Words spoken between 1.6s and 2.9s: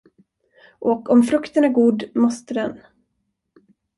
är god måste den.